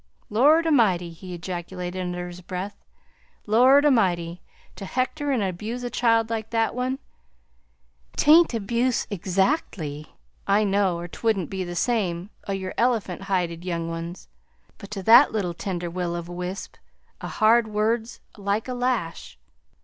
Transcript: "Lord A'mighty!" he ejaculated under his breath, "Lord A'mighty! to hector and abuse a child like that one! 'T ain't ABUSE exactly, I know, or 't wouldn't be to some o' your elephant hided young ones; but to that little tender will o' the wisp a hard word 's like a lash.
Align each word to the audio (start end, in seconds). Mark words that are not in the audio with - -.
"Lord 0.31 0.65
A'mighty!" 0.65 1.11
he 1.13 1.35
ejaculated 1.35 2.01
under 2.01 2.25
his 2.27 2.41
breath, 2.41 2.83
"Lord 3.45 3.85
A'mighty! 3.85 4.41
to 4.75 4.83
hector 4.85 5.29
and 5.29 5.43
abuse 5.43 5.83
a 5.83 5.91
child 5.91 6.31
like 6.31 6.49
that 6.49 6.73
one! 6.73 6.97
'T 8.15 8.31
ain't 8.31 8.53
ABUSE 8.55 9.05
exactly, 9.11 10.07
I 10.47 10.63
know, 10.63 10.97
or 10.97 11.07
't 11.07 11.19
wouldn't 11.21 11.51
be 11.51 11.63
to 11.65 11.75
some 11.75 12.31
o' 12.47 12.51
your 12.51 12.73
elephant 12.79 13.21
hided 13.29 13.63
young 13.63 13.89
ones; 13.89 14.27
but 14.79 14.89
to 14.89 15.03
that 15.03 15.33
little 15.33 15.53
tender 15.53 15.87
will 15.87 16.15
o' 16.15 16.21
the 16.23 16.31
wisp 16.31 16.77
a 17.21 17.27
hard 17.27 17.67
word 17.67 18.07
's 18.07 18.21
like 18.37 18.67
a 18.67 18.73
lash. 18.73 19.37